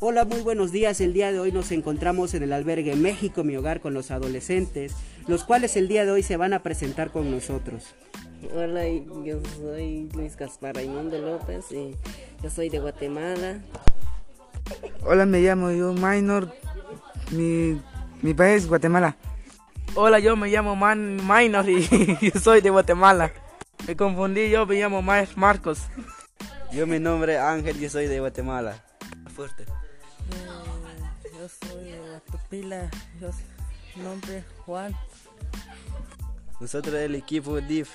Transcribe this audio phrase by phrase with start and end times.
[0.00, 1.00] Hola, muy buenos días.
[1.00, 4.92] El día de hoy nos encontramos en el albergue México, mi hogar, con los adolescentes,
[5.28, 7.94] los cuales el día de hoy se van a presentar con nosotros.
[8.54, 8.82] Hola,
[9.24, 11.96] yo soy Luis Gaspar Raimundo López y
[12.42, 13.60] yo soy de Guatemala.
[15.04, 16.52] Hola, me llamo yo Minor,
[17.30, 17.80] mi,
[18.20, 19.16] mi país es Guatemala.
[19.94, 23.32] Hola, yo me llamo Man Minor y yo soy de Guatemala.
[23.86, 25.82] Me confundí, yo me llamo Marcos.
[26.72, 28.82] Yo mi nombre es Ángel, yo soy de Guatemala.
[29.34, 29.64] Fuerte.
[30.32, 33.30] Eh, yo soy de Guatapila, yo
[33.96, 34.94] mi nombre es Juan.
[36.60, 37.90] Nosotros el equipo DIF.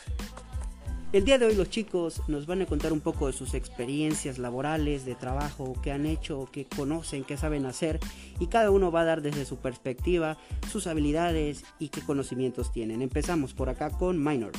[1.11, 4.37] El día de hoy los chicos nos van a contar un poco de sus experiencias
[4.37, 7.99] laborales, de trabajo, qué han hecho, qué conocen, qué saben hacer
[8.39, 10.37] y cada uno va a dar desde su perspectiva
[10.71, 13.01] sus habilidades y qué conocimientos tienen.
[13.01, 14.51] Empezamos por acá con Minor.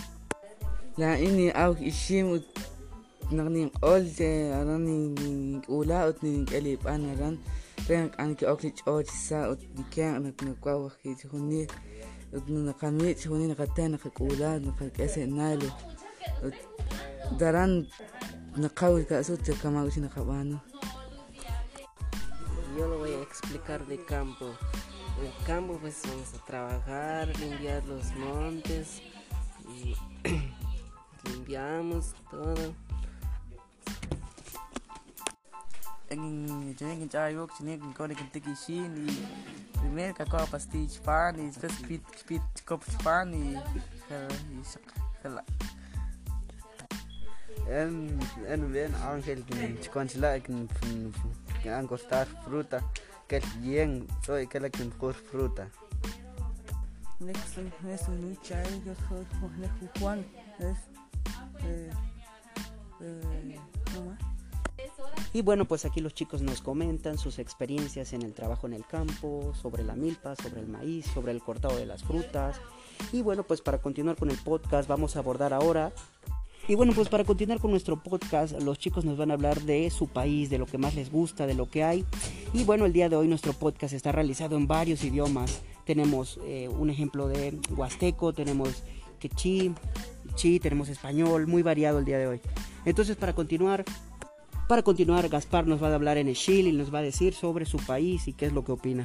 [7.90, 8.46] La ini au ishim nagning olde arani ula ut ni elip anaran ren an ki
[8.46, 11.66] oklich ot sa ut dikang nak nakwa wakhi huni
[12.32, 15.70] ut nakamit huni nakatan nakakula nakakese nalo
[17.38, 17.86] daran
[18.56, 20.60] nakawil ka asut kama usi nakabano
[22.78, 24.46] Yo lo voy a explicar de campo.
[25.20, 29.02] El campo pues vamos a trabajar, limpiar los montes
[31.24, 32.74] limpiamos todo.
[36.10, 39.14] Ang jeng chayok chine ko ni kintiki shin y
[39.78, 43.54] primer ka ko pasti span y después pit pit kop span y
[47.70, 48.18] En
[48.50, 52.82] en bien Ángel que conchila que han cortar fruta
[53.30, 55.70] que bien soy que la que cor fruta.
[57.20, 59.24] Next es un chay, yo soy
[60.00, 60.26] Juan.
[60.58, 60.76] Es
[61.62, 61.90] eh,
[63.00, 63.79] eh.
[65.32, 68.84] Y bueno, pues aquí los chicos nos comentan sus experiencias en el trabajo en el
[68.84, 72.60] campo, sobre la milpa, sobre el maíz, sobre el cortado de las frutas.
[73.12, 75.92] Y bueno, pues para continuar con el podcast vamos a abordar ahora
[76.70, 79.90] y bueno, pues para continuar con nuestro podcast, los chicos nos van a hablar de
[79.90, 82.04] su país, de lo que más les gusta, de lo que hay.
[82.52, 85.62] Y bueno, el día de hoy nuestro podcast está realizado en varios idiomas.
[85.84, 88.84] Tenemos eh, un ejemplo de huasteco, tenemos
[89.18, 89.74] quechí,
[90.36, 92.40] chi, tenemos español, muy variado el día de hoy.
[92.84, 93.84] Entonces, para continuar,
[94.70, 97.34] para continuar, Gaspar nos va a hablar en el Chile y nos va a decir
[97.34, 99.04] sobre su país y qué es lo que opina.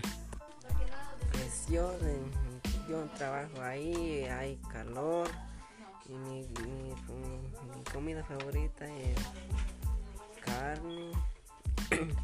[1.32, 1.92] Pues yo,
[2.88, 5.28] yo trabajo ahí, hay calor
[6.08, 6.94] y mi, mi,
[7.76, 9.18] mi comida favorita es
[10.46, 11.12] carne.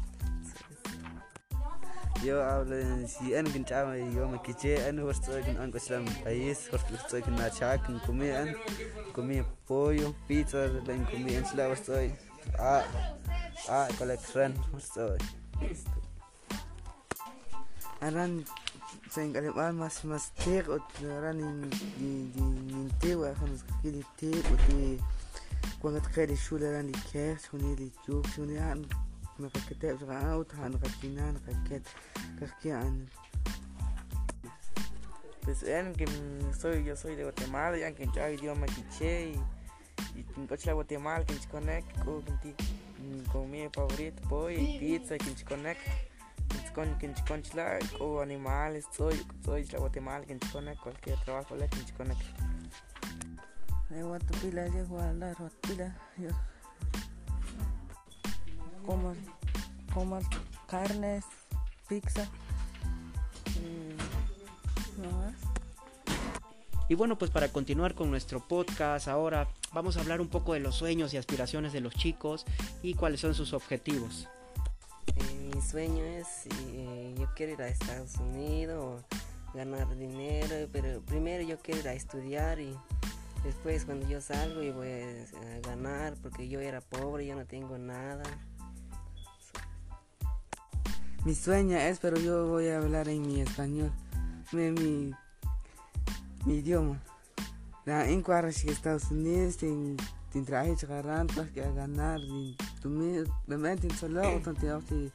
[2.24, 3.32] Yo hablo en si
[3.64, 8.46] chama yo me quiche en estoy en ango islam país, estoy en nachak, en comida,
[9.12, 12.14] comida pollo, pizza, en comida en sla estoy.
[12.60, 12.84] Ah,
[13.68, 14.54] Ah, collection.
[14.82, 15.14] So,
[18.02, 18.42] aran
[19.06, 21.38] sa ingkalipan ah, mas mas tir at ah, aran
[22.02, 22.42] di di
[22.74, 24.98] nintir wa akan mas kakili tir at di
[25.78, 28.82] kuang at kaya di shula aran di kaya shuni di juk shuni an
[29.38, 31.86] nakakitip sa kaawt han kakina nakakit
[32.42, 33.22] kakian ah,
[35.42, 36.06] Pues vean que
[36.54, 39.61] soy, yo soy de Guatemala, ya que yo idioma quiché y
[40.14, 42.22] y en la Guatemala que connect con
[43.32, 45.80] con mi favorito pollo y pizza que connect
[46.74, 51.92] con que conchla o animales soy soy la Guatemala que connect cualquier trabajo la que
[51.96, 52.22] connect
[53.90, 56.30] De Guatapila, yo Guadalajara, Guatapila, yo
[58.86, 59.14] como,
[59.92, 60.18] como
[60.66, 61.24] carnes,
[61.88, 62.28] pizza.
[66.92, 70.60] Y bueno, pues para continuar con nuestro podcast ahora vamos a hablar un poco de
[70.60, 72.44] los sueños y aspiraciones de los chicos
[72.82, 74.28] y cuáles son sus objetivos.
[75.06, 76.26] Eh, mi sueño es,
[76.74, 79.02] eh, yo quiero ir a Estados Unidos,
[79.54, 82.76] ganar dinero, pero primero yo quiero ir a estudiar y
[83.42, 87.78] después cuando yo salgo yo voy a, ganar porque yo era pobre, yo no tengo
[87.78, 88.24] nada.
[91.24, 93.90] mi sueño es pero yo voy a hablar en mi español
[94.52, 95.12] mi mi,
[96.46, 96.96] Mi idioma.
[97.86, 99.96] La incuarras que Estados Unidos tem
[100.32, 104.54] tem trajes garant para que a ganar din tumi da men tin sala o tan
[104.56, 105.12] tiaw ti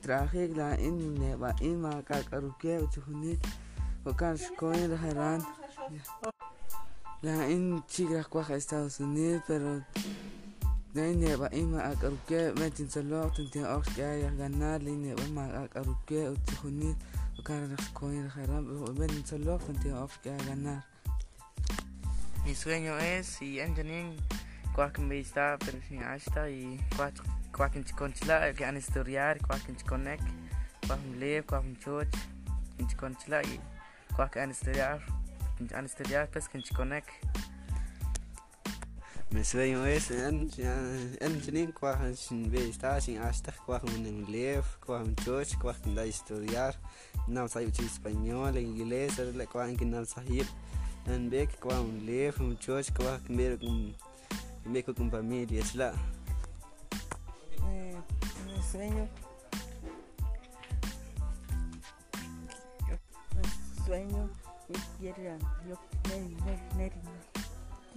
[0.00, 3.38] traje la in ne ba in ma ka karuke o chuni
[4.04, 5.40] o kan shkoin da haran
[7.22, 9.82] la in chigra kwa Estados Unidos pero
[10.94, 16.96] لأن يبقى إما أكاروكي ما تنسلوه تنتهي أخش جاي غنار لأن يبقى إما أكاروكي وتخنيت
[17.36, 18.64] ma ak aruke o tihuni o kan ras coin haram
[20.02, 20.84] ox ya ganar.
[22.44, 24.16] Mi sueño es y en janin
[24.74, 26.78] cuac me está pero sin hasta y
[27.52, 30.20] quakin chiconchla que han estudiar quakin chiconek
[30.86, 32.10] quakin lev quakin choch
[32.76, 33.60] kin chiconchla y
[34.16, 35.00] quakin estudiar
[35.74, 37.04] han estudiar pues chiconek
[39.30, 40.48] Mi sueño es en
[41.20, 46.04] en chinin cuajan sin ve está sin hasta cuajan en lev cuajan choch cuajan da
[46.04, 46.74] estudiar
[47.26, 50.44] no sabe español inglés le cuajan que no sabe.
[51.06, 53.94] En ve que cuajan lev un choch cuajan ver con
[54.64, 55.92] me con familia es la.
[57.68, 57.96] Eh,
[58.46, 59.08] mi sueño.
[63.36, 64.30] Mi sueño
[64.68, 65.38] yo quiero
[65.68, 65.76] yo
[66.08, 66.18] ne,
[66.76, 67.43] ne, ne,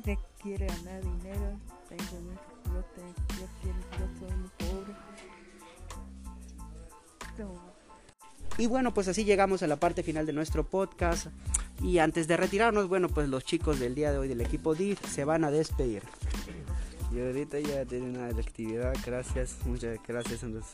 [0.05, 1.59] ne quiero ganar dinero
[1.89, 4.93] tengo mucho yo tengo yo quiero yo soy muy pobre
[7.37, 7.53] No.
[8.57, 11.27] Y bueno, pues así llegamos a la parte final de nuestro podcast.
[11.83, 14.99] Y antes de retirarnos, bueno, pues los chicos del día de hoy del equipo DIF
[15.05, 16.01] se van a despedir.
[17.13, 20.65] y ahorita ya terminada la actividad gracias muchas gracias a los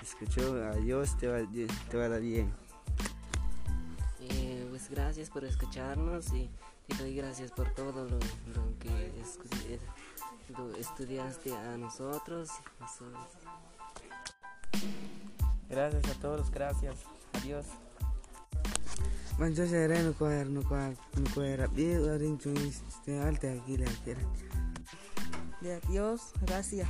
[0.00, 1.38] escuchó adiós te va,
[1.90, 2.52] te va a dar bien
[4.90, 6.50] Gracias por escucharnos y
[6.88, 8.88] te doy gracias por todo lo, lo que
[9.22, 9.78] escu- eh,
[10.56, 12.48] lo estudiaste a nosotros.
[12.80, 13.28] Nosotros-
[15.68, 16.96] gracias a todos gracias.
[17.34, 17.66] Adiós.
[19.38, 23.90] Mancho seré no coger no coger no coger bien orin chungis te alta aquí la
[24.04, 24.20] quiera
[25.62, 26.86] de adiós gracias